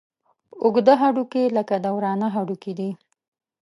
[0.63, 2.89] اوږده هډوکي لکه د ورانه هډوکي دي.